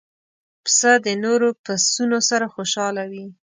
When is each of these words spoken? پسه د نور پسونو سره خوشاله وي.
پسه 0.63 0.91
د 1.05 1.07
نور 1.23 1.41
پسونو 1.63 2.19
سره 2.29 2.45
خوشاله 2.53 3.03
وي. 3.11 3.25